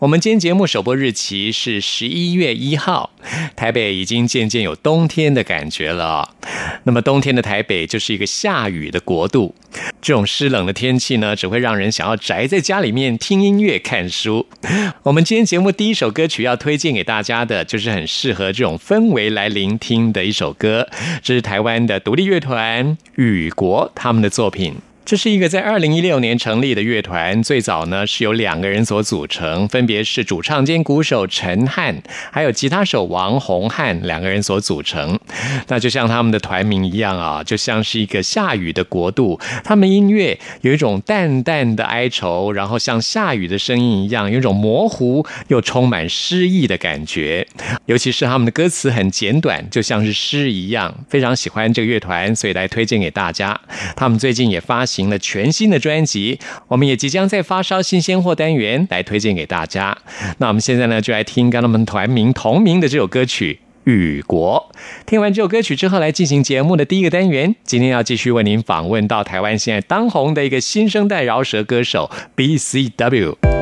[0.00, 3.10] 我们今天节目首播日期是十一月一号，
[3.56, 6.34] 台北已经渐渐有冬天的感觉了。
[6.84, 9.54] 那么冬天的台北就是一个下雨的国度，
[10.00, 14.46] 这种湿冷的天气呢，只会让人想要宅在家里面听音乐、看书。
[15.02, 20.88] 我们今天节目第一首歌曲要推荐给大家的，就是很适合这种氛围来聆听的一首歌，
[21.22, 24.76] 这是台湾的独立乐团雨国他们的作品。
[25.08, 35.18] 这是一个在二零一六年成立的乐团，最早呢是由两个人所组成，分别是主唱兼鼓手陈汉，还有吉他手王洪汉两个人所组成。
[35.68, 39.40] 那就像他们的团名一样啊，就像是一个下雨的国度。
[39.64, 47.48] 他们音乐有一种淡淡的哀愁，然后像下雨的声音一样，有一种模糊又充满诗意的感觉。
[47.86, 50.94] 尤其是他们的歌词很简短，就像是诗一样。
[51.08, 53.58] 非常喜欢这个乐团，所以来推荐给大家。
[53.96, 59.96] 他们最近也发行行了全新的专辑，我们也即将在发烧新鲜货单元来推荐给大家。
[60.38, 63.60] 那我们现在呢，就来听跟他们团名同名的这首歌曲
[63.90, 64.68] 《雨国》。
[65.06, 67.54] 听完这首歌曲之后，来进行节目的第一个单元。
[67.62, 73.57] 今天要继续为您访问到台湾现在当红的一个新生代饶舌歌手 BCW。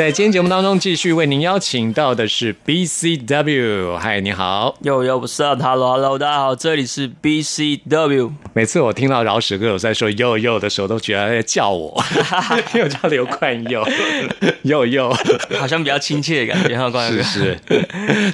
[0.00, 3.98] 在今天节目当中，继续为您邀请到的是 BCW。
[3.98, 4.74] 嗨，你好。
[4.80, 8.30] 又又不是啊，Hello Hello，大家好，这里是 BCW。
[8.52, 12.02] 每次我听到饶舌歌手在说“呦呦”的时候，都觉得在叫我，
[12.74, 13.86] 因为我叫刘冠佑，
[14.62, 15.12] 呦呦，
[15.58, 16.76] 好像比较亲切的感觉。
[16.76, 17.58] 哈，冠是是，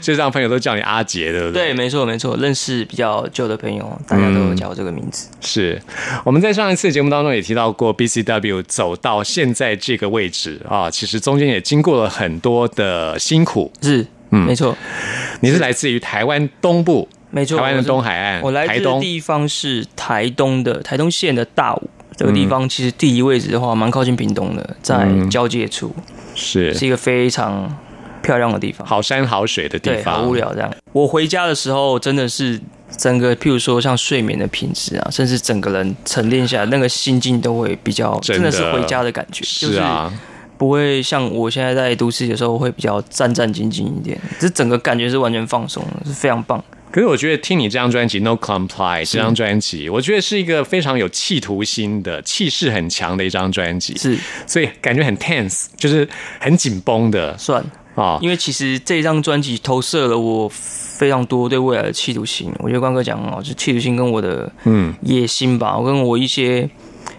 [0.00, 1.68] 就让朋友都叫你阿杰，对不对？
[1.68, 5.28] 对，没错没错，认识比较旧的朋友，大家都有叫我这个名字。
[5.40, 5.80] 是，
[6.24, 13.70] 我们在上一次节目当中也提到过，BCW 走到现在这个位置啊，其实中间也经过了很多的辛苦。
[13.82, 14.74] 是，嗯，没错。
[15.40, 18.40] 你是来自于台湾东部，没错，台湾的东海岸。
[18.42, 25.94] 我来自的地方是台东的台东县的大武这个地方，其实地理位置的话，蛮靠近屏东的，在交界处，
[26.34, 27.76] 是是一个非常
[28.22, 30.22] 漂亮的地方，好山好水的地方。
[30.22, 30.72] 好无聊这样。
[30.92, 32.58] 我回家的时候，真的是
[32.96, 39.44] 整个，譬如说像睡眠的品质啊，甚至整个人沉淀下来，那个心境都会比较，真的是回家的感觉。
[39.44, 40.12] 是啊。
[40.58, 46.64] 不会像我现在在都市的时候会比较战战兢兢一点，这整个感觉是完全放松，是非常棒。
[46.96, 56.08] 可是我觉得听你这张专辑《No Comply》这张专辑，我觉得是一个非常有企图心的、气势很强的一张专辑，是，所以感觉很 tense，就是
[56.40, 57.36] 很紧绷的。
[57.36, 57.62] 算
[57.96, 62.50] 啊，因为其实这张专辑投射了我非常多对未来的企图心。
[62.60, 66.66] 我觉得关哥讲哦，就企图心跟我的嗯野心吧，我跟我一些。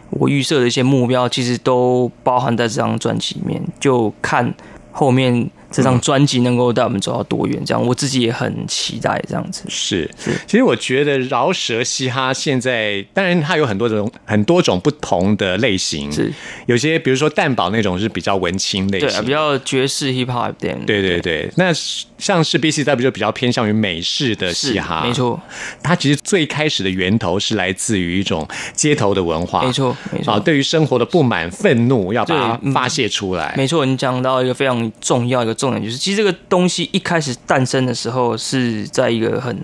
[0.10, 4.52] 我预设的一些目标，其实都包含在这张专辑里面，就看
[4.92, 5.48] 后面。
[5.70, 7.64] 这张专辑能够带我们走到多远？
[7.66, 9.22] 这样我自己也很期待。
[9.28, 16.10] 这样子是是，其实我觉得饶舌嘻哈现在，当然它有很多种很多种不同的类型。
[16.12, 16.32] 是
[16.68, 20.80] 有些比如说蛋堡那种是比较文青类型，对比较爵士 hip hop 点。
[20.86, 21.74] 对对对，那
[22.18, 25.04] 像是 B C W 就比较偏向于美式的嘻哈。
[25.06, 25.38] 没错，
[25.84, 29.64] 它其实最开始的源头是来自于一种街头的文化。
[29.64, 33.54] 没错没错，啊，对于生活的不满愤怒要把它发泄出来。
[33.58, 35.57] 没错，你讲到一个非常重要一个。
[35.58, 39.58] 重点就是，其实这个东西一开始诞生的时候是在一个很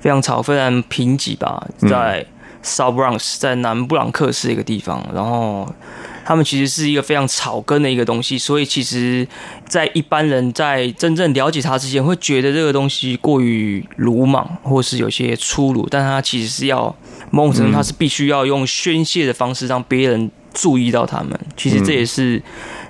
[0.00, 2.24] 非常吵、非常贫瘠吧，在
[2.64, 5.06] South Bronx，在南布朗克斯一个地方。
[5.14, 5.72] 然后
[6.24, 9.26] 他们其实是一个非常草根的一个东西，所以其实，
[9.66, 15.86] 在一般人在真正了解他之前，会觉得这个东西过于鲁莽，或是有些粗鲁。
[15.90, 16.94] 但他其实是要
[17.30, 21.38] 某种程度，他是必须要用宣泄的方式让别人注意到他们。
[21.56, 22.42] 其实这也是。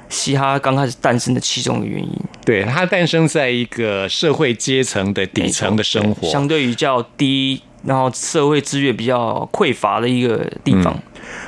[0.09, 2.11] 嘻哈刚开始诞生的其中一个原因，
[2.45, 10.99] 对它诞生在一个社会阶层的底层的生活，相对于较低，然后社会资源比较匮乏的一个地方。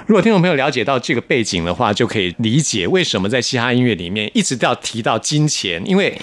[0.07, 6.21] 如果听众朋友了解到这个背景的话，就可以理解为什么在嘻哈音乐里面一直都要提到金钱，因为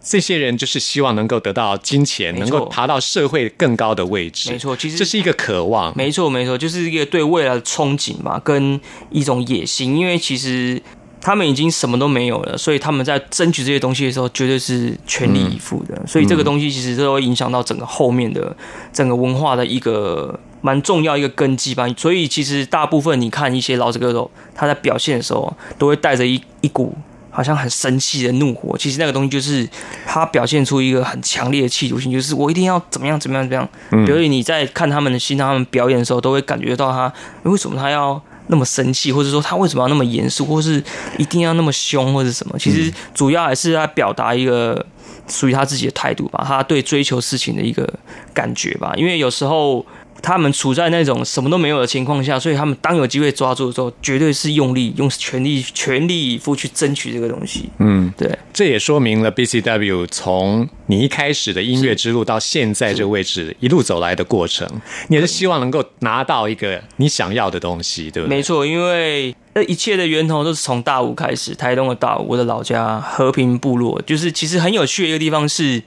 [0.00, 4.50] 这些人就是希望能够得到金钱，能够爬到社会更高的位置。
[4.50, 5.94] 没错，其实这是一个渴望。
[5.94, 9.98] 没错，没错，就是一个对未来的憧憬嘛，跟一种野心。
[9.98, 10.80] 因为其实。
[11.24, 15.98] 他们已经什么都没有了，所以他们在争取这些东西的时候，绝对是全力以赴的。
[16.06, 18.54] 所以这个东西其实都会影响到整个后面的
[18.92, 21.88] 整个文化的一个蛮重要一个根基吧。
[21.96, 26.94] 所以其实大部分你看一些老子歌手，他在表现的时候，都会带着一一股
[27.30, 28.76] 好像很生气的怒火。
[28.76, 29.66] 其实那个东西就是
[30.06, 34.04] 他表现出一个很强烈的企图心，就是我一定要怎么样怎么样怎么样。
[34.04, 37.10] 比如你在看他们的心，他们表演的时候，都会感觉到他
[37.44, 38.22] 为什么他要。
[38.48, 40.82] 那么生气，或者说他为什么要那么严肃，或是
[41.18, 42.58] 一定要那么凶，或者什么？
[42.58, 44.84] 其实主要还是在表达一个
[45.28, 47.88] 属于他自己的态度吧，他对追求事情的一个
[48.32, 48.92] 感觉吧。
[48.96, 49.84] 因为有时候。
[50.24, 57.68] 他们处在那种什么都没有的情况下，所以他们当有机会抓住的时候，绝对是用力、用全力、全力以赴去争取这个东西。
[57.78, 64.66] 嗯，对，这也说明了 BCW 从你一开始的音乐之路到现在这个位置一路走来的过程，
[65.08, 68.34] 你也是希望能够拿到一个你想要的东西，对不对？
[68.34, 75.82] 没错，因为这一切的源头都是从大武开始，台东的大武，我的老家和平部落，就是其实很有趣的一个地方是。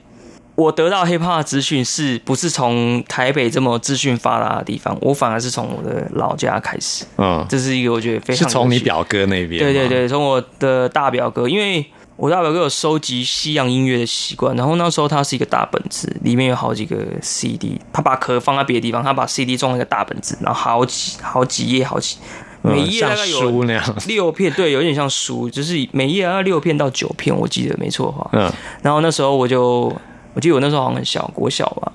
[0.58, 4.98] 我得到 hip hop 资讯是不是从台北这么资讯发达的地方？
[5.00, 7.04] 我反而是从我的老家开始。
[7.16, 9.62] 嗯，这是一个我觉得非常是从你表哥那边。
[9.62, 11.86] 对对对，从我的大表哥，因为
[12.16, 22.16] 我大表哥有收集西洋音乐的习惯，然后那时候他是一个大本子，里面有好几个 CD，他把壳放在别的地方，他把 CD 装在一个大本子，然后好几好几页，好几
[22.62, 23.62] 每页大概有
[24.08, 28.28] 六片，对，有点像书，就是每页要六片到九片，我记得没错的话。
[28.32, 29.94] 嗯，然后那时候我就。
[30.38, 31.92] 我记得我那时候好像很小，国小吧，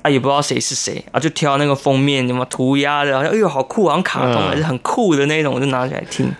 [0.00, 6.32] 啊，也不知道谁是谁啊，就挑那个封面什么涂鸦的，好像哎呦好酷，好像卡通还是很酷的那种，我就拿起来听，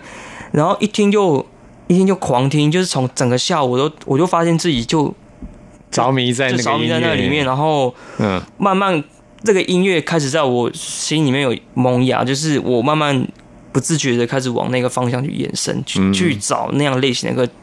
[0.53, 1.45] 然后一听就
[1.85, 5.13] 一听就狂听，就是从整个下午都我就发现自己就
[5.91, 9.03] 着迷在着迷在那里面，然后嗯，慢慢
[9.43, 13.27] 这个音乐开始在我心里面有萌芽，就是我慢慢
[13.71, 17.53] 不自觉的开始往那个方向去延伸，去去找那样类型的一个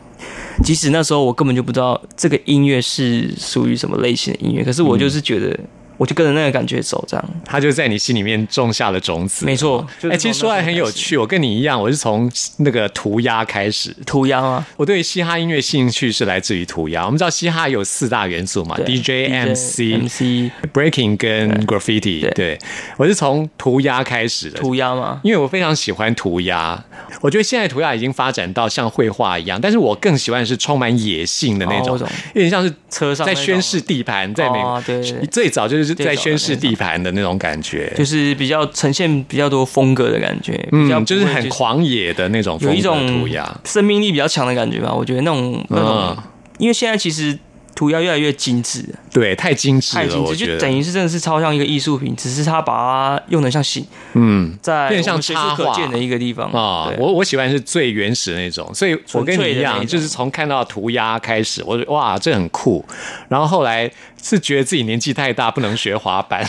[0.62, 5.58] 即使那时候我根本就不知道这个音乐是属于什么类型的音乐，可是我就是觉得。
[6.00, 9.44] 我就跟着那个感觉走，这样，他就在你心里面种下了种子。
[9.44, 13.94] 没错，哎，其实说来很有趣，我跟你一样，我是从那个涂鸦开始。
[14.06, 14.66] 涂鸦啊！
[14.78, 17.04] 我对嘻哈音乐兴趣是来自于涂鸦。
[17.04, 22.32] 我们知道嘻哈有四大元素嘛，DJ、MC、MC、Breaking 跟 Graffiti。
[22.32, 22.58] 对，
[22.96, 24.58] 我是从涂鸦开始的。
[24.58, 25.20] 涂鸦吗？
[25.22, 26.82] 因为我非常喜欢涂鸦。
[27.20, 31.98] 我觉得现在涂鸦已经发展到像绘画一样，但是我更喜欢是充满野性的那种，
[32.32, 35.89] 有点像是车上在宣示地盘，在美国对最早就是。
[35.94, 44.92] 在宣示地盘的那种感觉，就是比较呈现比较多风格的感觉，嗯，就是很狂野的那种，有一种涂鸦，生命力比较强的感觉吧。
[44.92, 46.16] 我觉得那种那种，
[46.58, 47.38] 因为现在其实。
[47.80, 53.82] 涂鸦越来越精致，对，太精致了，太精致，就等于是真的是超像一个艺术品，只是他把它用的像形，
[54.12, 55.74] 嗯，在变像插画。
[55.86, 56.50] 的一个地方。
[56.52, 56.92] 啊。
[56.98, 62.84] 我我喜欢是最原始的那种，所以我跟你一样，就是从看到涂鸦开始，我哇，这很酷。
[63.30, 63.90] 然后后来
[64.22, 66.46] 是觉得自己年纪太大，不能学滑板。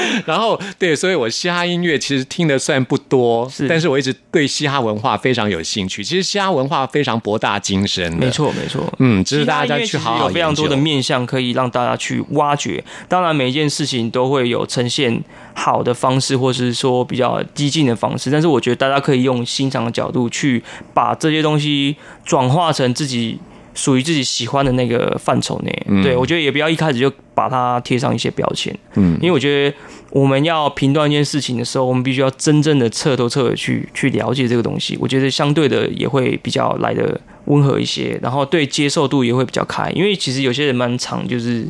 [0.26, 6.02] 然后对，所以我嘻哈音乐其实听的算不多，是，但是我一直对嘻哈文化非常有兴趣。
[6.04, 12.82] 其实嘻哈文化非常博大精深，没错没错，嗯，只是大家去好好有非常多的面向可以让大家去挖掘。
[13.08, 15.22] 当然，每一件事情都会有呈现
[15.54, 18.30] 好的方式，或是说比较激进的方式。
[18.30, 20.62] 但是我觉得大家可以用欣赏的角度去
[20.92, 23.38] 把这些东西转化成自己。
[23.76, 29.76] 属于自己喜欢的那个范畴内，对我觉得也不要一开始就把它贴上一些标签，嗯，因为我觉得
[30.10, 34.96] 我们要评断一件事情的时候，我们必须要真正的彻头彻尾去去了解这个东西。
[34.98, 39.90] 我觉得相对的也会比较来的温和一些，然后对接受度也会比较开。
[39.90, 41.68] 因为其实有些人蛮常就是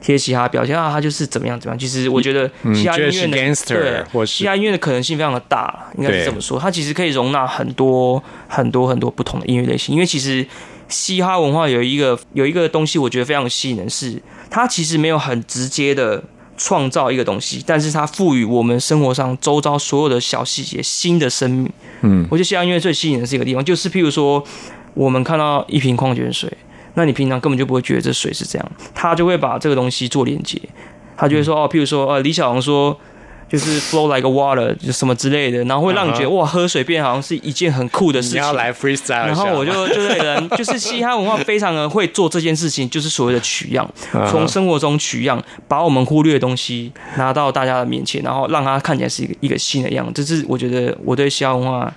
[0.00, 1.78] 贴嘻哈标签啊，他就是怎么样怎么样。
[1.78, 3.54] 其实我觉得嘻哈音乐的
[4.12, 6.58] 对，嘻哈音乐的可能性非常的大，应该是这么说。
[6.58, 10.44] 它其实可以容纳很多很多很多不同的音乐类型，因为其实。
[10.90, 14.20] 嘻哈文化有一个有一个东西，我觉得非常吸引人，是
[14.50, 16.22] 它其实没有很直接的
[16.56, 21.72] 创造一个东西，但是它赋予我们生活上周遭所有的小细节新的生命。
[22.02, 24.44] 嗯，我觉得嘻哈音乐最吸引人是一个地方，就是譬如说，
[24.92, 26.52] 我们看到一瓶矿泉水，
[26.94, 30.60] 那你平常根本就不会觉得这水是这样，他就会把这个东西做连接，
[31.16, 32.98] 他就会说哦，譬如说呃，李小龙说。
[33.50, 38.38] 就是 flow like a water，就什么之类的，然后会让你觉得哇，喝水变好像是一件很酷的事情。
[38.38, 43.88] 你要来 freestyle，然后我就就这个人，就是嘻哈文化非常的会做这件事情，就是所谓的取样，
[44.30, 50.24] 从生活中取样，把我们忽略的东西拿到大家的面前，然后让它看起来是一个一个新的样子。
[50.24, 51.92] 这是我觉得我对嘻哈文化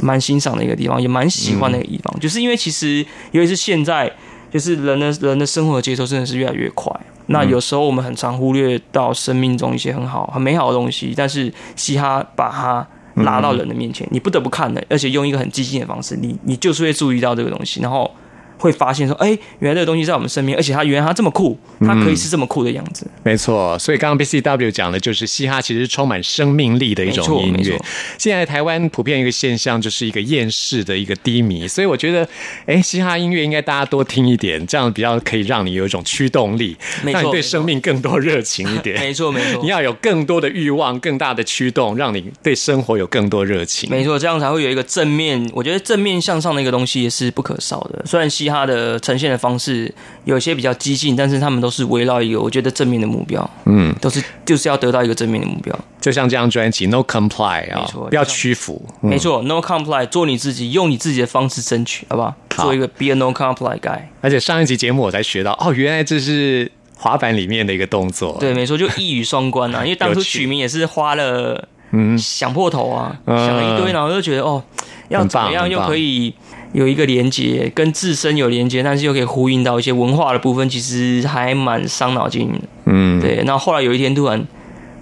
[0.00, 4.10] 蛮欣赏的一个地方，也蛮喜欢的一个地方，就是因为其实尤其是现在，
[4.52, 6.92] 就是人的人的生活节奏真的是越来越快。
[7.28, 12.86] 那有时候我们很常忽略到生命中一些很好、很美好的东西，但是嘻哈把它
[13.24, 18.10] 拉到人的面前，你不得不看的，而且用一个很激进的方式，你你就是会注意到这个东西，然后。
[18.58, 19.28] 会发现说，哎，
[19.60, 23.06] 原来这个东西在我们身边，而且它原来它这么酷，它可以是这么酷的样子。
[23.22, 27.78] 没错，所以刚刚 B C W 讲的就是嘻哈其实充满生命力的一种音乐。
[28.18, 32.28] 现在台湾普遍一个现象就是一个厌世的一个低迷，所以我觉得，
[32.66, 38.98] 哎，嘻哈音乐应该大家多听一点，这样比较可以让你有一种驱动力，让你对生命更多热情一点。
[38.98, 43.88] 没错没错，你要有更多的欲望，更大的驱动，让你对生活有更多热情。
[43.90, 45.48] 没错，这样才会有一个正面。
[45.52, 48.02] 我觉得正面向上的一个东西也是不可少的。
[48.06, 49.92] 虽然嘻哈的呈现的方式
[50.24, 55.76] 有些比较激进，但是他们都是围绕一个我觉得正面的目标，嗯，都是就是要得到一个正面的目标。
[56.00, 62.34] 就像这张专辑《No Comply》啊，不要屈服，没错，《No Comply》做你自己，用你自己的方式争取，好不好？
[62.56, 64.00] 做一个 Be a No Comply Guy。
[64.20, 68.36] 而且上一集节目我才学到，哦，原来这是滑板里面的一个动作。
[68.40, 69.82] 对，没错，就一语双关啊。
[69.86, 74.62] 因为当初取名也是花了，嗯，想破头啊，想了一堆，然后就觉得哦，
[75.08, 76.32] 要怎么样又可以。
[76.72, 82.58] 有一个连接，跟自身有连接，但是又可以呼应到一些文化的部分，其实还蛮伤脑筋的。
[82.86, 83.42] 嗯，对。
[83.44, 84.46] 那后后来有一天突然，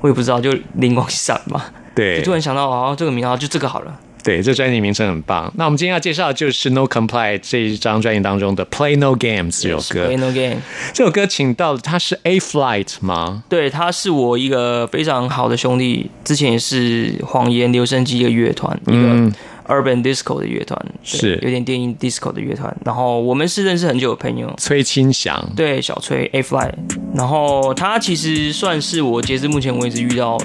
[0.01, 4.01] 我也不知道，就灵光一闪嘛，对，突然想到，哦，这个名号就这个好了。
[4.23, 5.53] 对，这专辑名称很棒。
[5.57, 10.09] 那我们今天要介绍的就是《No Comply》这一张专辑当中的《Play No Games》这首歌。
[10.09, 10.57] Play No Game
[10.93, 13.45] 这首歌请到他是 A Flight 吗？
[13.49, 19.33] 对，他是我一个非常好的兄弟，之前也是谎言留声机一个乐团一个。
[19.69, 21.39] Urban Disco 的乐团是。
[21.43, 24.53] 有点电音 Disco 的乐团，然后我们是认识很久的朋友。
[24.59, 25.53] 崔清祥。
[25.55, 26.71] 对小崔 A Fly，
[27.15, 30.39] 然后他其实算是我截至目前为止遇到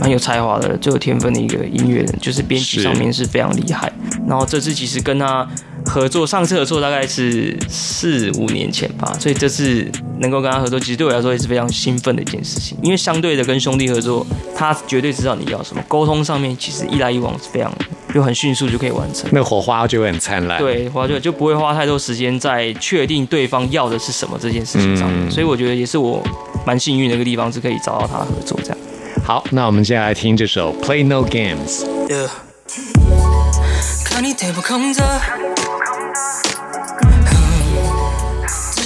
[0.00, 3.92] 蛮有才华的、最有天分的一个音乐人，就是编曲上面是非常厉害。
[4.26, 5.48] 然后这次其实跟他
[5.86, 9.86] 合作，上次合作大概是四五年前吧，所以这次
[10.20, 12.76] 能够跟他合作，其实对我来说也是非常兴奋的一件事情。
[12.82, 17.72] 因为相对的跟兄弟合作，他绝对知道你要什么，沟通上面其实一来一往是非常。
[18.14, 19.26] 就很迅速就可以完成。
[19.32, 26.22] 那火花就会很灿烂。，对，花就就不会花太多时间在确定对方要的是什么这件事情上面，嗯所以我觉得也是我
[26.66, 28.76] 蛮幸运的一个地方，是可以找到他合作这样。
[29.24, 31.86] 好，那我们接下来听这首《Play No Games》。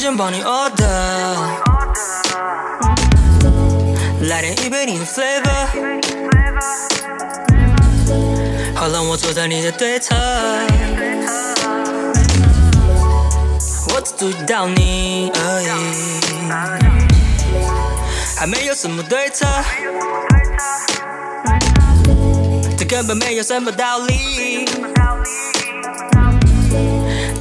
[0.06, 0.14] Yeah.
[0.14, 0.78] 看你 table 空着，之前帮你 order，
[4.28, 5.66] 来点一杯你的 flavor，
[8.76, 10.14] 好让我坐在你的对侧，
[13.92, 15.66] 我只注意到你而已，
[18.38, 19.44] 还没有什么对策。
[22.78, 24.68] 这根本没有什么道理。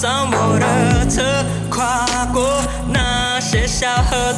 [0.00, 4.32] 上我的车，跨过那些小河。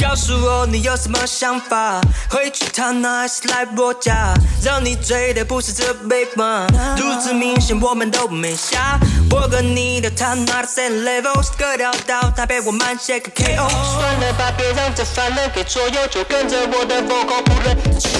[0.00, 4.32] 告诉我你有什么想法，回去趟那还是来我家？
[4.64, 6.66] 让你醉的不是这杯吗？
[6.96, 8.98] 如此明显我们都没瞎。
[9.30, 13.68] 我跟你的他妈的 same level，隔条道台北我慢些个 KO。
[13.68, 18.19] 算了吧，别让这烦人给左右，就跟着我的 vocal 不认真。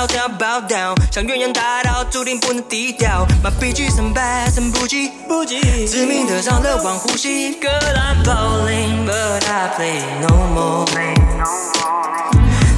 [0.00, 3.26] 爆掉爆掉，像远洋大岛，注定不能低调。
[3.44, 5.60] 马必须胜败，胜不及，不及。
[5.86, 7.60] 致命的伤了忘呼吸。
[7.60, 10.86] Girl I'm falling, but I play no more.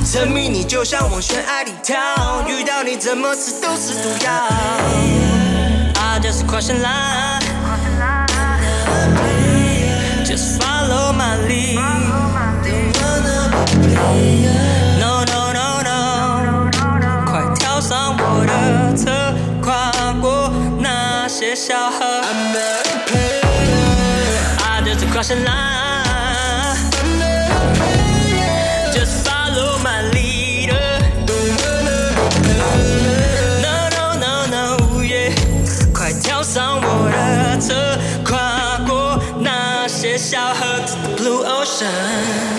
[0.05, 1.97] 沉迷你就像往悬崖里跳，
[2.49, 4.33] 遇到你怎么吃都是毒药。
[5.95, 7.41] I just question line,
[10.25, 11.92] just follow my lead.
[21.73, 22.21] 小河。
[24.61, 26.77] I just crossing line,
[28.93, 30.99] just follow my leader.
[33.63, 35.33] No no no no yeah，
[35.95, 42.52] 快跳上我的车，跨过那些小河，to the，Blue Ocean。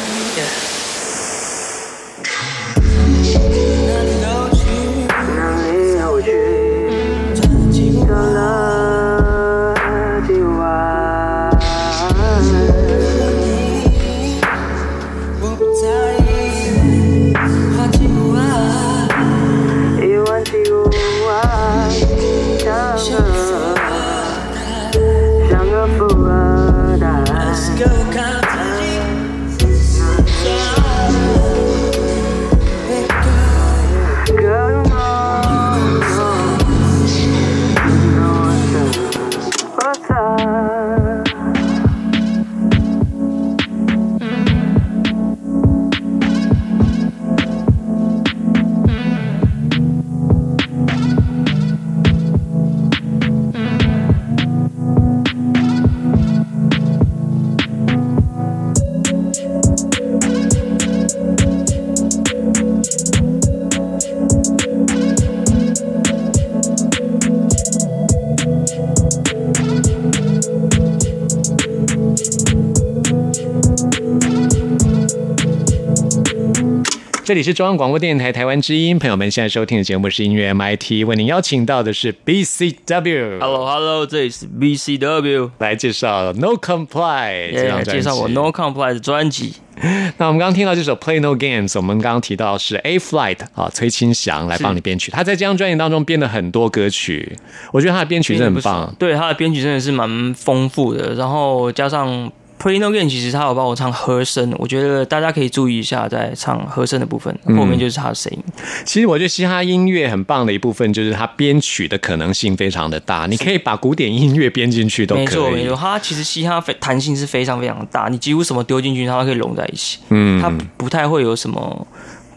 [77.34, 83.39] 这里是中央广播电台台湾之音，朋友们现在收听的节目是音乐 MIT，为您邀请到的是 BCW。
[83.39, 87.91] Hello Hello，这里是 BCW，来介绍 No Comply 这张专辑。
[87.91, 89.56] 介绍我 No Comply 的专辑。
[90.19, 95.10] 那我们刚刚听到这首 Play No Games，我们刚刚提到是 A Flight 啊，崔清祥来帮你编曲。
[95.10, 97.36] 他在这张专辑当中编了很多歌曲，
[97.72, 98.96] 我觉得他的编曲真的很棒。
[99.00, 102.32] 对，他的编曲真的是蛮丰富的，然后加上
[102.63, 108.41] Play No Game，其实他有帮我唱和声，我觉得大家可以注意一下，在唱和声的部分，后面就是他的声音。
[108.86, 115.26] 其实我觉得嘻哈音乐很棒的一部分就是它编曲的可能性非常的大，你可以把古典音乐编进去都可以。
[115.26, 119.99] 没错没错，它其实嘻哈非弹性是非常非常大，你几乎什么丢进去，它都可以融在一起。
[120.12, 121.86] 嗯它不太会有什么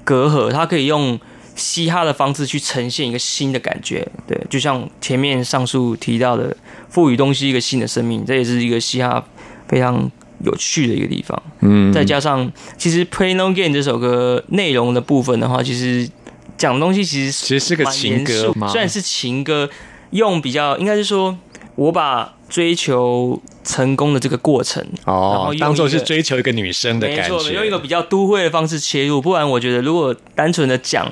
[0.02, 1.16] 隔阂，它可以用
[1.54, 4.04] 嘻哈的方式去呈现一个新的感觉。
[4.26, 6.56] 对，就像前面上述提到的，
[6.88, 9.24] 赋予东西一个新的生命，这也是一个嘻哈
[9.68, 10.10] 非常
[10.44, 11.40] 有趣的一个地方。
[11.60, 16.08] 嗯，再加上，其实《Play No Game》这首歌内容的部分的话，其实
[16.56, 18.68] 讲的东西其实其实是个情歌嘛？
[18.68, 19.68] 虽然是情歌，
[20.10, 21.36] 用比较应该是说，
[21.74, 27.76] 我把追求成功的这个过程，然后哦，当做是追求一个女生的感没错，用一个。
[27.78, 31.08] 比较都会的方式切入，不然我觉得如果单纯的讲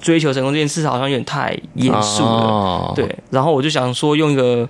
[0.00, 2.28] 追求成功这件事，好像有点太严肃了。
[2.28, 4.68] 哦，对，然后我就想说，用一个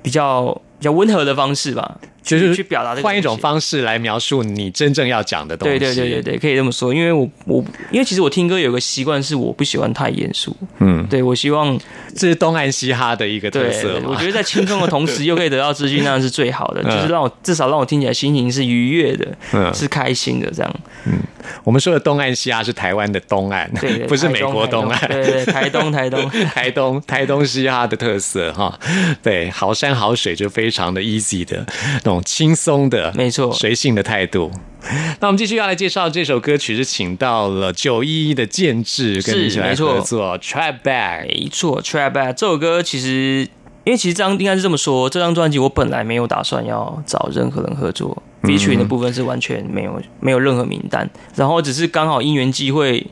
[0.00, 0.46] 比较
[0.78, 5.78] 比较温和的方式吧，就是去表达这个换一种方式来描述你真正要讲的东西。
[5.78, 6.92] 对对对对对，可以这么说。
[6.92, 11.78] 因为我我因为其实我听歌有个习惯是我不喜欢太严肃，嗯，对我希望
[12.16, 14.08] 这是东岸嘻哈的一个特对色，嘛。
[14.10, 20.74] 我觉得在轻松的同时又可以得到资讯， 那样是最好的，就是让我至少让我听起来心情是愉悦的，嗯是开心的这样。
[21.06, 21.18] 嗯
[21.62, 24.98] 我们说的东岸嘻哈是台湾的东岸，对对， 不是美国东岸。
[24.98, 26.30] 台对对，台东台东。
[26.30, 28.78] 台东 台东嘻哈的特色哈，
[29.22, 31.62] 对，好山好水就非常的 easy 的
[32.02, 34.50] 那种轻松的，没错随性的态度。
[35.20, 41.26] 那我们继续要来介绍这首歌曲，是请到了九一一的建制跟你一起来合作，Trap Back。
[41.26, 43.48] 没错，Trap Back 这首歌其实，
[43.84, 53.06] 因为其实这张应该是这么说，这张专辑我本来没有打算要找任何人合作，featuring 的部分是完全没有没有任何名单，然后只是刚好因缘际会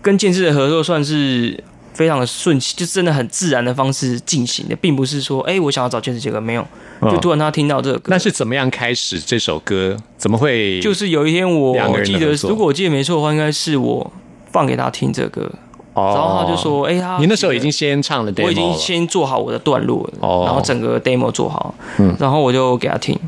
[0.00, 1.64] 跟建制的合作算是。
[1.96, 6.60] 非常的顺其，就真的很自然的方式进行的，并不是说，哎、我想要找建制这个没有，
[7.02, 9.96] 就嗯突然他听到这个歌，那是怎么样开始这首歌？
[10.18, 14.12] 怎么会就是有一天我记得，如果我记得没错的话，应该是我
[14.52, 15.28] 放给他听这个。
[15.28, 15.50] 歌，
[15.94, 16.12] 哦。
[16.14, 20.42] 然后他就说，哎、他你那时候已经先唱了 demo 我已经先做好我的段落了，哦。
[20.44, 22.14] 然后整个 demo 做好，嗯。
[22.18, 23.18] 然后我就给他听，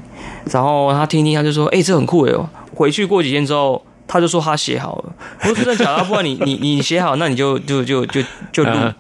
[0.50, 2.32] 然后他听听，他就说：“哎、这很酷哎！”
[2.74, 5.12] 回去过几天之后，他就说他写好了。
[5.42, 6.04] 我说：“真的假的？
[6.04, 8.94] 不然你 你你写好，那你就就就就就录嗯，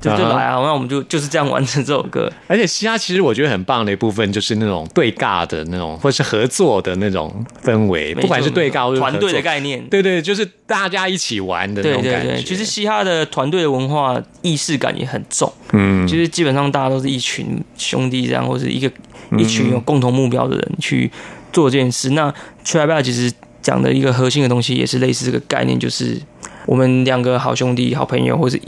[0.00, 0.60] 就就来啊！
[0.62, 2.30] 那我们就就是这样完成这首歌。
[2.46, 12.28] 而且嘻哈其实我觉得很棒的一部分就是那种对尬的那种，或是合作的那种氛围，不管是对尬或是团队的概念。”对对，就是大家一起玩的那对种感觉。
[12.28, 18.86] 对对，其实嘻哈的团队的文化意识感也很重，嗯，就是基本上大家都是一群兄弟这样，或是一个
[19.30, 21.10] 嗯一群有共同目标的人去
[21.52, 22.10] 做这件事。
[22.10, 22.32] 那
[22.64, 26.20] Trap Back 其实讲的一个核心的东西也是类似这个概念，就是
[26.66, 28.58] 我们两个好兄弟、好朋友，或者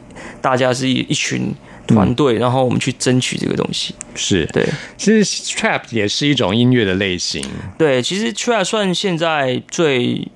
[0.40, 1.55] 大家是一一群
[1.87, 3.94] 团队，然后我们去争取这个东西。
[4.14, 7.44] 是，对其实 trap 也是一种音乐的类型，
[7.78, 10.28] 对，其实 Trap 算现在最。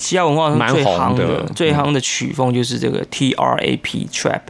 [0.00, 4.42] 嘻哈文化上最夯的、最夯的曲风就是这个 T R A P Trap。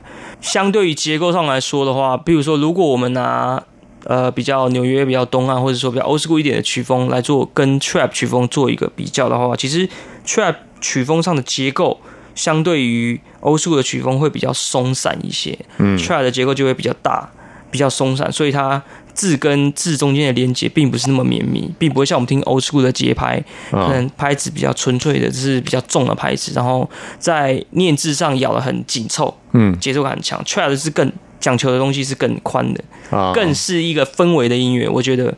[0.42, 3.64] 相对于结构上来说的话，比如说，如果我们拿
[4.04, 9.88] 呃比较纽约比较东岸，或者说比较 old school 一点的曲风来做跟 trap 曲风做一个比较的话，其实
[10.26, 12.00] trap 曲风上的结构
[12.34, 17.28] 相对于 old school 的曲风会比较松散一些，嗯，trap 的结构就会比较大，
[17.70, 18.80] 比较松散，所以它
[19.12, 29.76] 字跟字中间的连接并不是那么绵密，并不会像我们听 old school 的节拍，可嗯，能拍子比较纯粹的，就是比较重的拍子，然后在念字上咬得很紧凑，嗯。
[29.80, 30.40] 节奏感很强。
[30.44, 34.88] trap 是更讲求的东西是更宽的，啊更是一个氛围的音乐。
[34.88, 35.34] 我觉得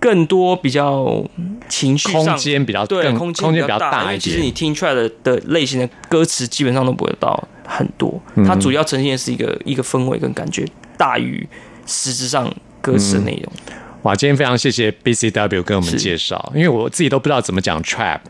[0.00, 1.24] 更多比较
[1.68, 4.08] 情绪上空间比较对空间比比较大，一点。
[4.08, 11.46] 为其实你听 trap 的的类型的歌词基本上都不会到很多，嗯它主要呈现的是一个一个氛围跟感觉大于
[11.86, 13.52] 实质上歌词的内容。
[14.02, 18.20] 哇，今天非常谢谢 BCW 跟我们介绍，因为我自己都不知道怎么讲 trap，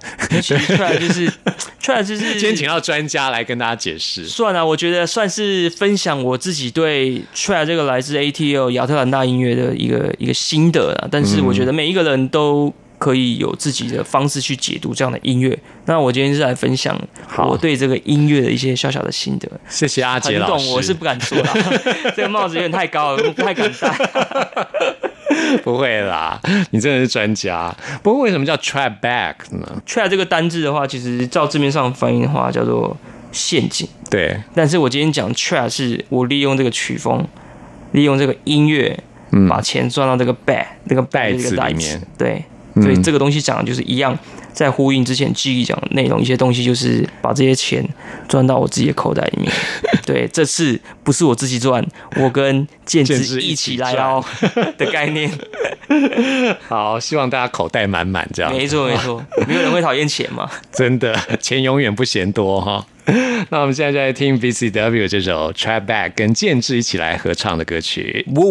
[0.41, 1.31] 其实 trap 就是
[1.83, 4.25] trap 就是今天请到专家来跟大家解释。
[4.25, 11.09] 算啊，我觉得算是分享我自己对 trap 这个来自 ATL 亚特兰大音乐的一个一个心得啦。
[11.11, 15.57] 但是我觉得每一个人都可以有自己的方式去解读这样的音乐。
[15.85, 16.99] 那我今天是来分享
[17.37, 19.49] 我对这个音乐的一些小小的心得。
[19.69, 21.53] 谢谢阿杰很老师，懂，我是不敢说啦，
[22.17, 23.99] 这个帽子有点太高了，我不太敢戴。
[25.63, 27.75] 不会啦，你真的是专家。
[28.03, 32.97] 不过为什么叫 trap back 呢？trap 这个单字的话，其实照字面上翻译的话叫做
[33.33, 33.89] 陷阱。
[34.11, 37.27] 对，但是我今天讲 trap 是我利用这个曲风，
[37.93, 38.99] 利用这个音乐，
[39.33, 41.09] 嗯把钱赚到这个 bag 这个子
[41.43, 44.19] 这个袋里面，对，嗯所以这个东西讲的就是一样，
[44.59, 47.89] 在呼应之前记忆讲的内容，一些东西就是把这些钱
[48.27, 49.53] 赚到我自己的口袋里面。
[50.05, 54.25] 对，这次不是我自己赚，我跟建建制一起起来哦
[54.77, 55.31] 的概念。
[56.67, 58.51] 好，希望大家口袋满满这样。
[58.51, 60.51] 没错没错，没有人会讨厌钱嘛。
[60.73, 62.85] 真的，钱永远不嫌多哈。
[63.51, 68.27] 那我们现在就来听 BCW 这首 Trap Back 跟建制一起来合唱的歌曲。
[68.35, 68.43] 哇，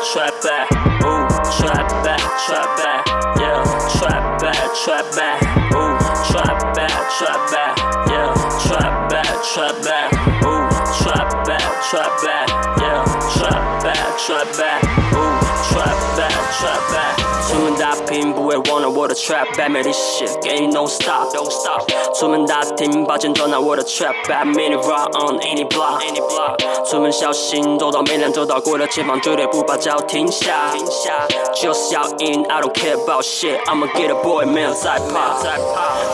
[0.00, 0.70] Trap back
[1.04, 1.28] ooh,
[1.60, 3.06] trap back, trap back,
[3.38, 3.62] yeah,
[4.00, 5.42] trap back, trap back,
[5.76, 5.98] ooh,
[6.32, 7.76] trap back, trap back,
[8.08, 8.32] yeah,
[8.64, 10.10] trap back, trap back,
[10.42, 10.68] ooh,
[11.04, 12.48] trap back, trap back,
[12.80, 13.04] yeah,
[13.36, 14.82] trap back, trap back,
[15.12, 17.14] ooh, trap back, trap back.
[17.48, 21.82] 出门打拼不会忘了我的 trap back，美丽 shit 给你 no stop no stop。
[22.14, 26.56] 出门打听，把钱装到我的 trap back，mini rock on any block any block。
[26.88, 30.70] 出门小心，走到没人走到过的前方，绝对不把脚停下。
[30.72, 31.12] 停下，
[31.54, 35.36] 就是要赢，I don't care about shit，I'ma get a boy，没有在怕。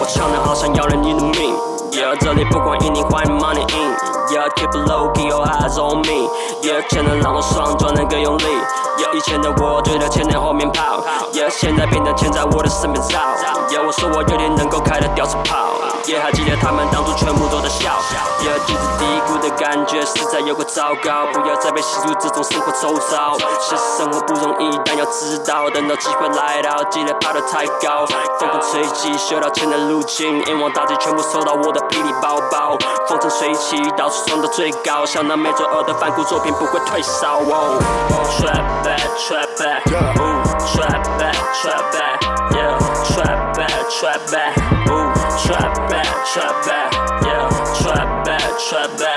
[0.01, 1.55] 我唱的好像要了你的命。
[1.93, 3.97] Yeah，这里不管赢你欢迎 money in。
[4.29, 6.29] Yeah，keep it low，keep your eyes on me。
[6.63, 8.45] Yeah，钱能让我爽，赚能更用力。
[9.15, 11.03] 以前的我追着钱在后面跑。
[11.51, 13.21] 现在变得钱在我的身边绕。
[13.87, 15.75] 我说我有点能够开的吊车跑，
[16.07, 17.93] 也还记得他们当初全部都在笑。
[18.43, 23.39] Yeah，几次低谷的感觉实在有个糟糕，不要再被吸入这种生活周遭。
[23.61, 28.07] 现实生活不容易，但要知道，等到机会来到，记得爬得太高。
[28.41, 32.77] 风风吹起，修到钱的路径，眼望大地全部收到我的霹雳包包。
[33.09, 37.39] 风筝吹起，到处冲到最高，像那没作恶的反骨作品不会退烧。
[37.39, 37.79] 哦
[38.37, 42.19] Trap back, trap back, ooh, trap back, trap back,
[42.55, 42.79] yeah,
[43.11, 45.11] trap back, trap back, ooh,
[45.43, 46.93] trap back, trap back,
[47.27, 47.49] yeah,
[47.83, 49.16] trap back, trap back,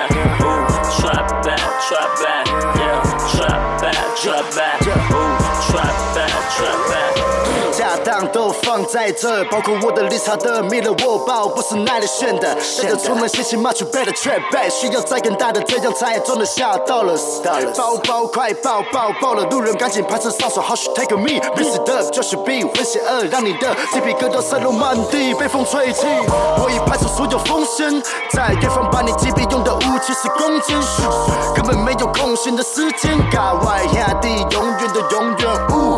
[9.10, 12.56] 在这，包括我的理查德、米勒沃包，不是耐了炫的。
[12.78, 17.42] 带着出门写起 much better trap back，需要再更大的，这样才装得下 dollars。
[17.76, 26.06] 包包快爆爆爆了，路人赶紧拍摄上手，How she take me？mix it up 就是 B，很邪恶，让你的鸡皮疙瘩散落满地，被风吹起。
[26.62, 27.90] 我已排除所有风险，
[28.32, 30.78] 在远方把你击毙用的武器是弓箭，
[31.56, 33.18] 根本没有空闲的时间。
[33.32, 35.89] God 外兄弟，永远的永远。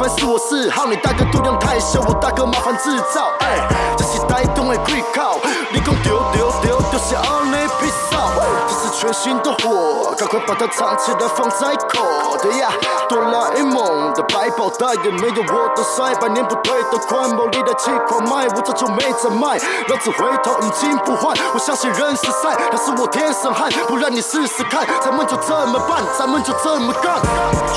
[0.00, 3.32] 呜，这种麻烦是我嗜好，你大哥度量太小，我大哥麻烦制造。
[3.40, 5.38] 哎，这是带动的 quick call，
[5.72, 8.32] 你讲丢丢丢丢是 on the piece out，
[8.68, 12.70] 这是全新的货，赶快把它藏起来放在口袋呀。
[13.08, 19.58] 哆啦 A 梦的百宝袋也没有我的帅，百年不退的宽，某力的气狂卖，我早就没在卖。
[19.88, 27.20] 老子回头已经不换，我相信人是善，但是我天生悍，不然你试试看，咱们就这么办，咱们就这么干。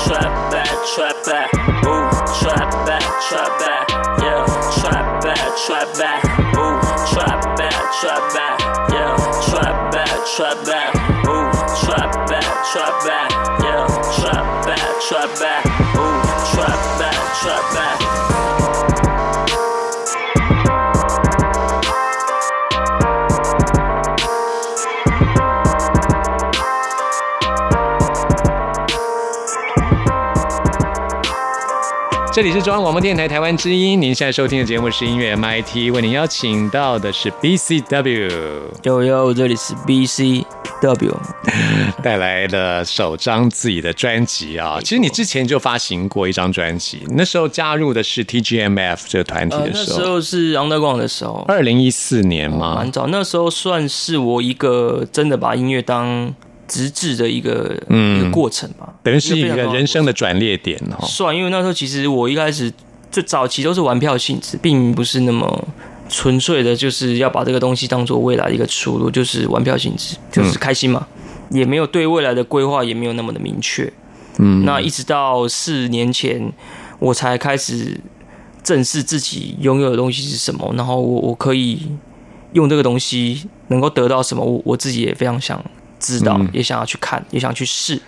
[0.04, 1.48] Trap back, trap back,
[1.84, 2.03] ooh,
[2.40, 3.88] trap back, trap back,
[4.22, 4.44] yeah,
[4.80, 6.24] trap back, trap back,
[6.56, 6.80] ooh,
[7.12, 9.16] trap back, trap back, yeah,
[9.46, 10.94] trap back, trap back,
[11.28, 11.50] ooh,
[11.84, 13.30] trap back, trap back,
[13.62, 13.86] yeah,
[14.18, 15.64] trap back, trap back,
[15.96, 18.13] ooh, trap back, trap back.
[32.34, 38.28] 这里是中央广播电台台湾之音，您现在收听的节目是音乐 MIT，为您邀请到的是 BCW
[38.82, 41.14] 呦呦，这里是 BCW，
[42.02, 44.80] 带来的首张自己的专辑啊。
[44.80, 53.06] 其实你之前就发行过一张专辑，那时候加入的是 TGMF 这个团体的时候，那时候是 Underground 的时候，二零一四年嘛蛮，早。
[53.06, 56.34] 那时候算是我一个真的把音乐当
[56.66, 58.20] 职志的一个、嗯。
[58.20, 61.04] 一个过程吧，等于是一个人生的转捩点哦。
[61.04, 62.72] 算，因为那时候其实我一开始
[63.10, 65.68] 最早期都是玩票性质，并不是那么
[66.08, 71.06] 纯粹的，就是要把这个东西当做未来的一个出路，就是玩票性质，就是开心嘛，
[71.50, 73.92] 也没有对未来的规划也没有那么的明确。
[74.38, 76.52] 嗯，那一直到四年前，
[76.98, 78.00] 我才开始
[78.62, 81.82] 正视自己拥有的东西是什么，然后我我可以
[82.52, 85.62] 用这个东西能够得到什么，我我自己也非常想
[86.04, 88.00] 知道，嗯也想要去看，也想去试。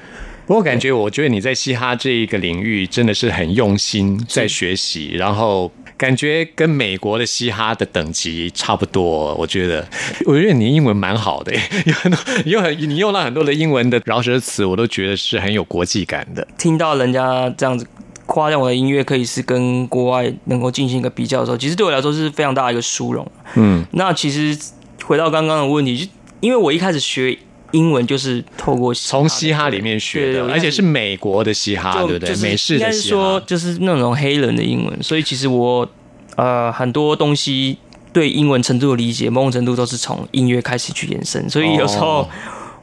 [0.47, 9.35] 不过感觉，我觉得你在嘻哈这一个领域真的是很用心在学习，然后感觉跟美国的嘻哈的等级差不多。
[9.35, 9.85] 我觉得，
[10.25, 11.53] 我觉得你英文蛮好的，
[11.85, 16.47] 有很多你用很你用了很多的英文的饶舌词，我都觉得是很有国际感的。
[16.57, 17.85] 听到人家这样子
[18.27, 23.29] 夸奖我的音乐，可以是跟国外能够进行一个比较的时候，其实对我来说是非常大的一个殊荣。
[23.57, 24.57] 嗯，那其实
[25.05, 27.37] 回到刚刚的问题，就因为我一开始学
[27.77, 32.29] 英文就是透过从嘻哈里面学的，而且是美国的嘻哈，对不对？
[32.31, 33.17] 就是美式的嘻哈。
[33.17, 35.89] 说就是那种黑人的英文，所以其实我
[36.37, 37.79] 呃很多东西
[38.13, 42.29] 对英文程度的理解，某种程度都是从音乐开始去延伸，所以有时候、哦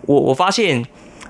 [0.05, 0.85] 我我发现。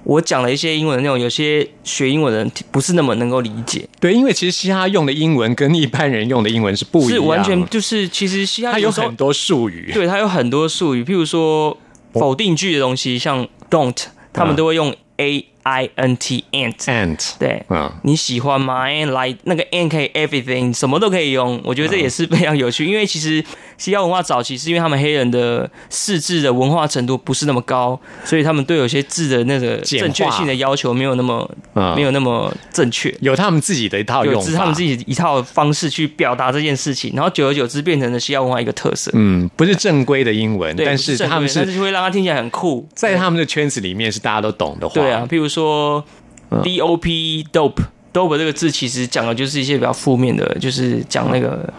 [0.06, 9.92] 我讲了一些英文的内容，有些学英文的人不是那么能够理解，对，因为其实嘻哈用的英文跟一般人用的英文是不一样，是完全就是其实嘻哈它有很多术语。
[9.94, 11.78] 对，它有很多术语，譬如说
[12.14, 16.76] 否定句的东西，像 don't，他们都会用 a I N T ant。
[16.86, 21.60] ant，对，嗯你喜欢吗？and like 那个 and 可以 everything，什么都可以用。
[21.64, 23.44] 我觉得这也是非常有趣， 因为其实
[23.78, 33.14] 西方文化早期是因为他们黑人的识字的文化程度不是那么高，所以他们对有些字的那个正确性的要求没有那么、嗯没有那么正确。
[33.22, 39.12] 有他们自己的一套有他们自己一套方式去表达这件事情，然后久而久之变成了西方文化一个特色。
[39.14, 42.88] 嗯，不是正规的英文，但是他们是是会让它听起来很酷。
[42.94, 46.04] 在他们的圈子里面是大家都懂的话，对啊，譬如说
[46.50, 51.72] 嗯 D O P dope dope 这个字，其实讲的就是一些比较负面的，就是讲那个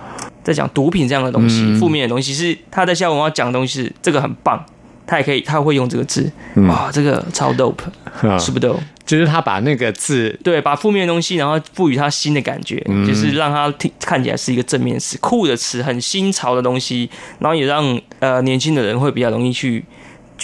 [0.42, 2.32] 在讲毒品这样的东西，嗯负、面的东西。
[2.32, 4.64] 是他在下文化讲的东西是这个很棒，
[5.06, 6.30] 他也可以他会用这个字，
[6.68, 7.74] 哇，这个超 dope，
[8.22, 8.78] 嗯是不 dope？
[9.06, 19.84] 就是他把那个字对，把负面的东西，然后赋予他新的感觉，嗯就是让他听看起来是一个正面词、酷的词、很新潮的东西，然后也让呃年轻的人会比较容易去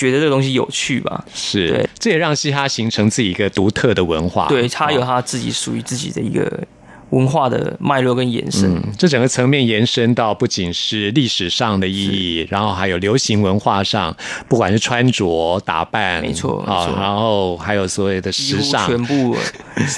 [0.00, 1.22] 觉得这个东西有趣吧。
[1.34, 5.04] 是对，这也让嘻哈形成自己一个独特的文化，对，它有哦。
[5.04, 6.66] 它自己属于自己的一个
[7.11, 8.75] 文化的脉络跟延伸。
[8.75, 14.16] 嗯，这整个层面延伸到不仅是历史上的意义，然后还有流行文化上，
[14.49, 19.37] 不管是穿着打扮，没错啊然后还有所谓的时尚，全部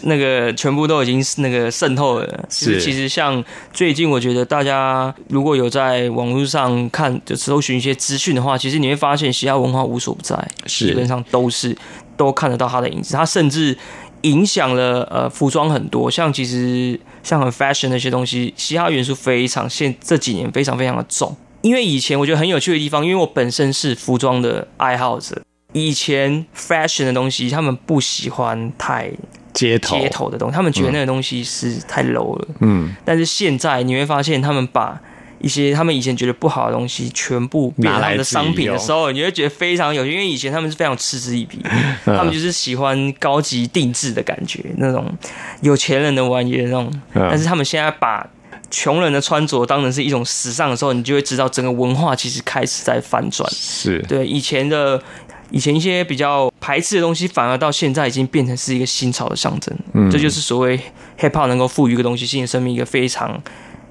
[0.05, 2.45] 那个全部都已经那个渗透了。
[2.49, 11.77] 是其实像最近，我觉得大家如果有在网络上看就搜寻一些资讯的话，其实你会发现嘻哈文化无所不在，是基本上都是
[12.17, 13.15] 都看得到它的影子。
[13.15, 13.77] 它甚至
[14.23, 21.37] 影响了呃服装很多，像其实像很 fashion 那些东西，嘻哈元素非常现这几年非常非常的重。
[21.61, 25.41] 因为以前我觉得很有趣的地方，因为我本身是服装的爱好者，
[25.73, 29.13] 以前 fashion 的东西他们不喜欢太
[29.53, 32.49] 街头，街头的东西，他们觉得那个东西是太 low 了。
[32.61, 35.01] 嗯，但是现在你会发现，他们把
[35.43, 40.13] 一些他们以前觉得不好的东西，全部变成他们的商品的时候，你会觉得非常有趣。
[40.13, 41.59] 因为以前他们是非常嗤之以鼻，
[42.05, 45.13] 他们就是喜欢高级定制的感觉，那种
[45.61, 46.91] 有钱人的玩意的那种。
[47.15, 48.27] 嗯但是他们现在把
[48.71, 53.47] 穷人的穿着当成是一种时尚的时候，你就会知道整个文化其实开始在翻转。
[53.53, 55.03] 是，对以前的
[55.51, 59.77] 以前一些比较排斥的东西，反而到现在已经变成是一个新潮的象征。
[59.93, 60.79] 嗯这就是所谓
[61.19, 63.43] hip hop 能够赋予一个东西新的生命一个非常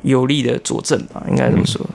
[0.02, 1.86] 有力的佐证吧，应该这么说。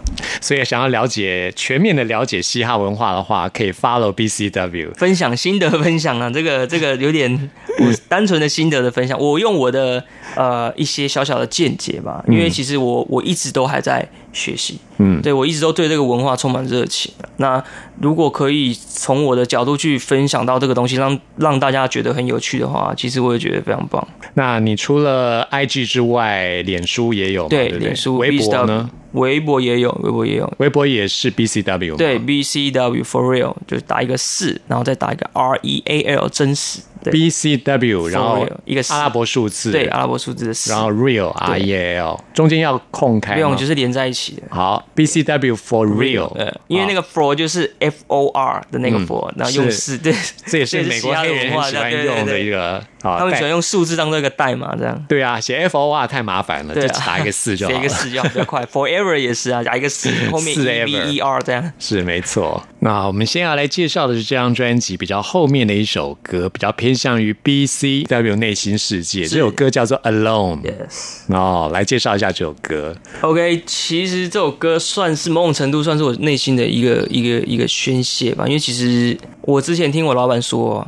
[0.40, 4.94] 所以想要了解全面的了解嘻哈文化的话，可以 follow BCW。
[4.94, 10.02] 分享心得分享啊， 这个这个有点我单纯的心得的分享，我用我的
[10.34, 17.12] 呃一些小小的见解吧，因为其实我我一直都还在学习，嗯对我一直都对这个文化充满热情。
[17.38, 17.62] 那
[18.00, 24.06] 如果可以从我的角度去分享到这个东西，让让大家觉得很有趣的话，其实我也觉得非常棒。
[24.34, 27.48] 那你除了 IG 之外，脸书也有？
[27.48, 28.90] 对，对不对脸书、微博呢？？
[29.16, 30.52] 微博也有，微博也有。
[30.58, 36.80] 微博也是 BCW 对，B C W for real，就是打一个四，然后再打一个 R E A L，真实。
[37.02, 37.12] 对。
[37.12, 44.42] BCW，然后一个阿拉伯数字，对，阿拉伯数字的四，然后 Real R E A L，中间要空开，不用，就是连在一起的。
[44.50, 50.12] 好 BCW for Real，呃，因为那个 for 就是 F O R 的那个 for，、然后用四，对，
[50.46, 55.04] 这也是 美国黑人很喜欢用的一，个啊他们喜欢用数字当做一个代码，这样。
[55.08, 57.88] 对啊，写 F O R 太麻烦了，就打一个四就好写一个。
[57.88, 58.64] 四就好，比较快。
[58.72, 61.72] Forever 也是啊，加一个四，后面 E 四 E V E R 这样。
[61.78, 62.62] 是没错。
[62.80, 69.24] 那我们先要来介绍的是这张专辑比较后面的一首歌，比较偏向于 BCW 内心世界。
[69.24, 70.62] 这首歌叫做 Alone。
[70.62, 71.22] Yes。
[71.28, 72.94] 哦，来介绍一下这首歌。
[73.22, 80.86] OK，其实这首歌算是某种程度算是我内心的一个一个一个宣泄吧，因为其实我之前听我老板说，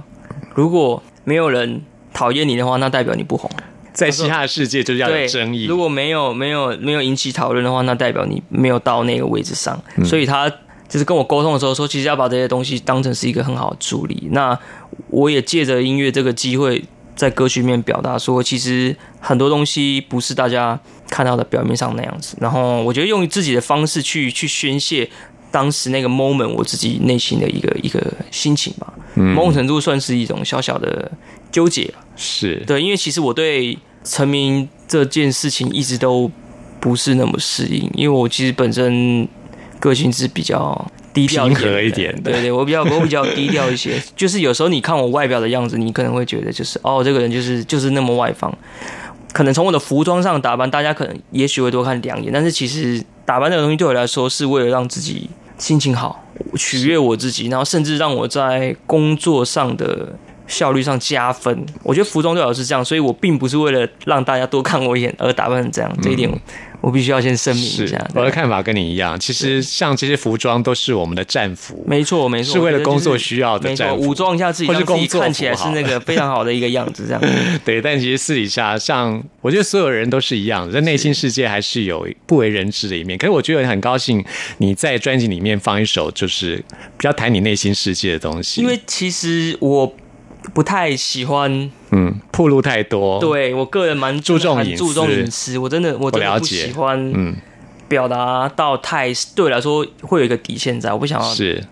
[0.55, 1.83] 如果没有人
[2.19, 3.49] 讨厌你的话，那代表你不红。
[3.93, 5.67] 在嘻哈的世界就是要有，争议。
[5.67, 9.81] 如果没有没有没有引起讨论的话，那代表你没有到那个位置上。
[9.97, 10.51] 嗯所以他
[10.89, 14.29] 就是跟我沟通的时候说，其实要把这些东西当成是一个很好的助力。
[14.33, 14.59] 那
[15.11, 16.85] 我也借着音乐这个机会，
[17.15, 20.77] 在歌曲里面表达说，其实很多东西不是大家
[21.09, 22.37] 看到的表面上那样子。
[22.41, 25.09] 然后我觉得用自己的方式去去宣泄。
[25.51, 27.99] 当时那个 moment，我自己内心的一个一个
[28.31, 31.11] 心情吧，某种程度算是一种小小的
[31.51, 36.31] 纠结吧是对，因为其实我对成名这件事情一直都
[36.81, 39.27] 不是那么适应，因为我其实本身
[39.79, 44.03] 个性是比较低调平和一点的对对，我比较我比较低调一些。
[44.17, 48.53] 就是有时候你看我外表的样子，你可能会觉得就是哦，这个人就是就是那么外放。
[49.33, 56.25] 可能从我的服装上打扮，大家可能也许会多看两眼，但是其实打扮这个东西对我来说是为了让自己心情好，
[56.57, 60.17] 取悦我自己，然后甚至让我在工作上的
[60.49, 61.65] 效率上加分。
[61.85, 66.29] 我觉得服装最好是这样，所以我并不是为了让大家多看我一眼而打扮成这样，这一点
[66.81, 68.09] 我必须要先声明一下。
[68.15, 77.21] 我的看法跟你一样，其实像这些服装都是我们的战服，没错，没错，是为了工作需要的战服武装一下自己，或是让自己工作看起来是那个非常好的一个样子，这样。
[77.65, 83.19] 对，但其实私底下，像我觉得所有人都是一样的，在内心世界还是有不为人知的一面。
[83.19, 84.25] 可是我觉得很高兴
[84.59, 86.57] 你在专辑里面放一首就是
[86.97, 89.93] 比较谈你内心世界的东西，因为其实我
[90.55, 97.37] 不太喜欢，嗯，铺路太多，，对我个人蛮哦注重注重隐私，我真的我真的不喜欢嗯，
[97.89, 101.65] 表达到太对我来说会有一个底线在，我不想要是。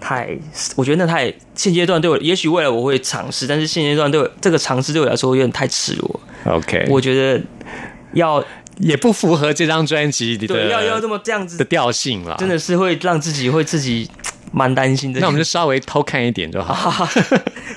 [0.00, 0.34] 太，
[0.76, 7.38] 我觉得那太现阶段对我，也许未来我会尝试，但是现阶段对我这个尝试对我来说有点太赤裸，OK，我觉得
[8.14, 8.42] 要
[8.78, 14.08] 也不符合这张专辑里对要要这么这样子的，调性了，真的是会让自己会自己
[14.52, 15.20] 蛮担心的。
[15.20, 17.06] 那我们就稍微偷看一点就好。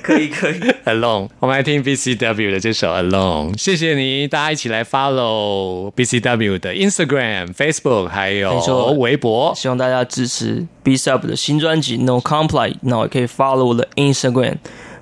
[0.02, 3.58] 可以可以，Alone，我们来听 BCW 的这首 Alone。
[3.58, 8.60] 谢谢你，大家一起来 follow BCW 的 Instagram、Facebook 还有
[8.98, 9.54] 微博。
[9.56, 14.58] 希望大家支持 BCW 的新专辑 No Comply，那也可以 follow 我的 Instagram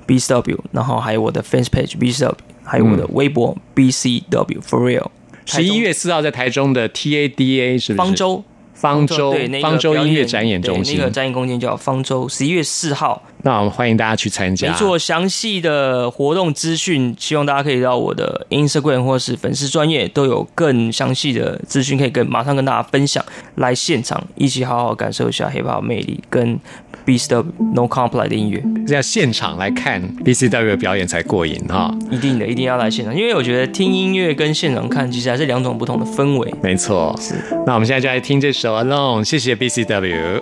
[0.05, 5.07] BCW，然后还有我的 Fans Page BCW，还有我的微博 B C W For Real。
[5.45, 7.95] 十一月四号在台中的 TADA 是不是？
[7.95, 8.43] 方舟。
[8.81, 11.05] 方舟对，那个方舟音乐展演中心那。
[11.05, 14.71] 个展演空间叫方舟，十一月四号，那我们欢迎大家去参加。
[14.71, 23.23] 没错，详细的活动资讯，希望大家可以到我的 Instagram 或是粉丝专业都有更详细的资讯，可以跟马上跟大家分享。
[23.55, 26.59] 来现场一起好好感受一下 hip hop 魅力跟
[27.05, 31.93] Beast of No Comply 的音乐，这要现场来看 BCW 的表演才过瘾哈。
[32.09, 36.53] 一定的，一定要来现场，因为我觉得听音乐跟现场看其实还是两种不同的氛围。
[36.61, 37.35] 没错，是
[37.65, 40.41] 那我们现在就来听这首 Alone，谢谢 BCW。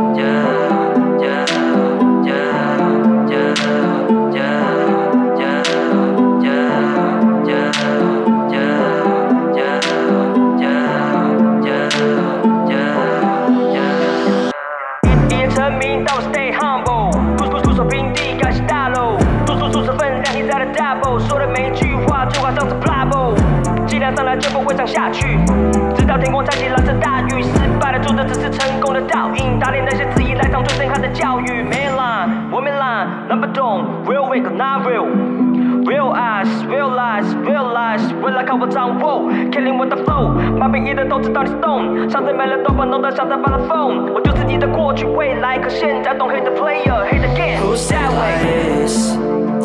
[34.30, 46.50] 懂，real wake not real。Real eyes, real lies, real lies，未来靠我掌握，killing with the flow，把每一的都知道你是 stone，上次没了都不弄得像在发了疯，我就是你的过去未来，可现在懂 hate the
[46.50, 48.84] player, hate again, who's that way？
[48.84, 49.16] is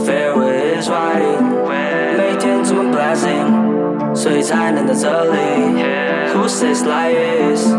[0.05, 1.41] fairway is riding，
[2.15, 5.37] 每天这么 blessing，所以才能在这里。
[6.35, 7.17] Who says life
[7.55, 7.73] is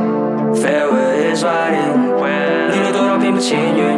[0.65, 2.15] Is riding？
[2.71, 3.97] 你的多少平步青云，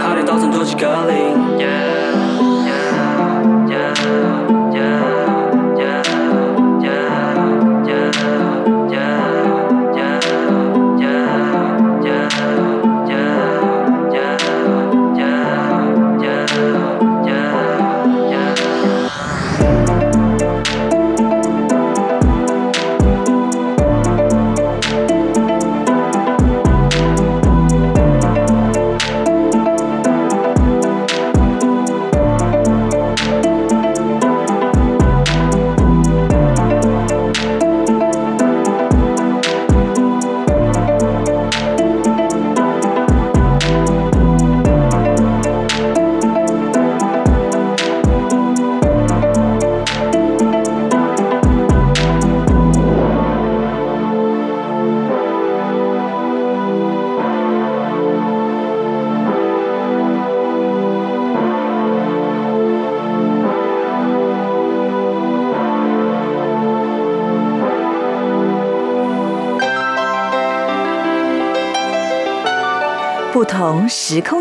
[0.00, 2.29] 好点到成做几个零。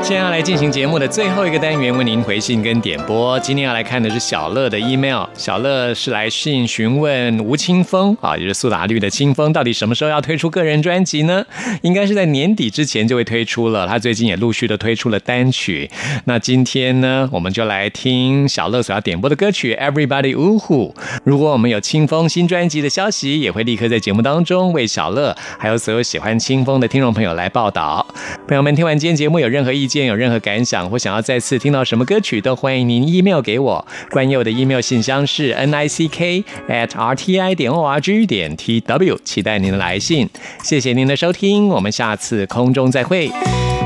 [0.00, 3.38] 接下来进行节目的最后一个单元，为您回信跟点播。
[3.40, 11.44] 今天要来看的是小乐的 email，小乐是来信询问吴青峰啊，也是苏打绿的青峰，到底什么时候要推出个人专辑呢？
[11.82, 13.86] 应该是在年底之前就会推出了。
[13.86, 15.90] 他最近也陆续的推出了单曲。
[16.24, 20.94] 那今天呢，我们就来听小乐所要点播的歌曲《Everybody 呜呼》。
[21.24, 28.06] 如果我们有青峰新专辑的消息，也会立刻在节目当中为小乐还有所有喜欢青峰的听众朋友来报道。
[28.46, 33.86] 朋友们，听完今天节目有任何意见、有任何感想，或想要再次听到什么歌曲，都欢迎您 email 给我。
[34.10, 38.54] 关佑的 email 信箱是 n i c k at r t i 点 o r g 点
[38.56, 40.28] t w，期待您的来信。
[40.62, 43.28] 谢谢您的收听，我们下次空中再会。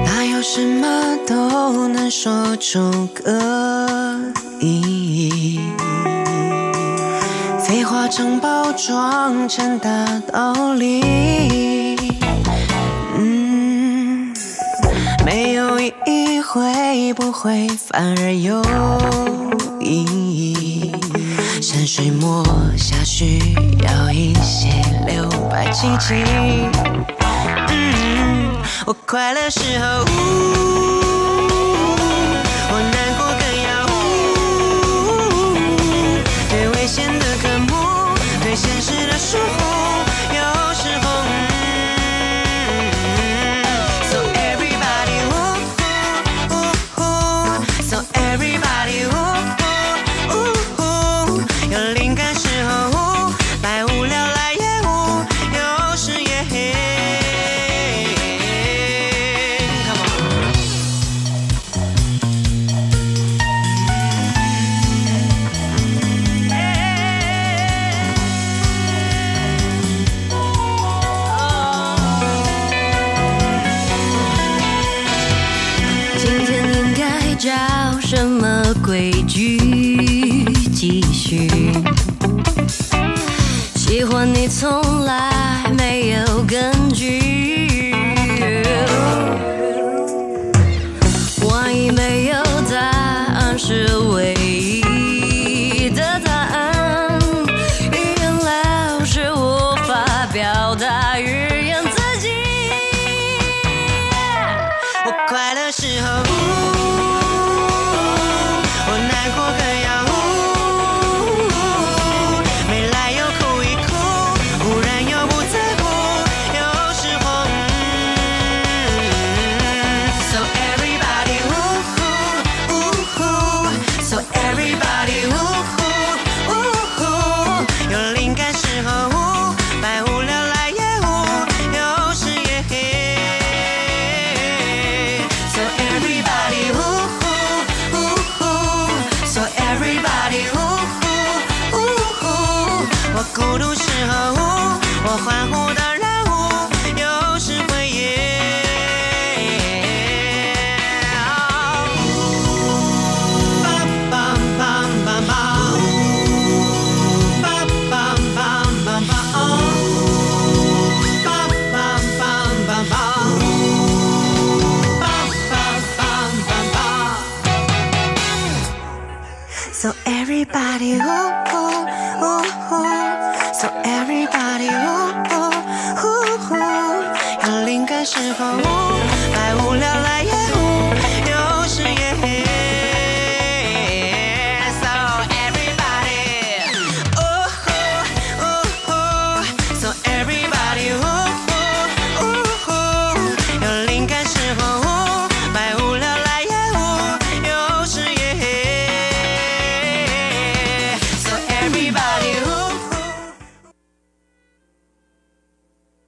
[0.04, 4.18] 哪有什么都能说出个
[4.60, 5.60] 意义？
[7.64, 11.91] 废话常包装成大道理。
[15.82, 18.62] 回忆会不会反而有
[19.80, 20.92] 意义？
[21.60, 22.44] 山水墨
[22.78, 23.40] 下需
[23.82, 24.68] 要一些
[25.08, 26.22] 留白契机。
[27.68, 28.52] 嗯，
[28.86, 30.04] 我快乐时候，